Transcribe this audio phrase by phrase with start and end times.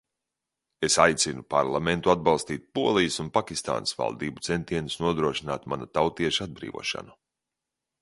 [0.85, 7.19] Es aicinu Parlamentu atbalstīt Polijas un Pakistānas valdību centienus nodrošināt mana tautieša atbrīvošanu.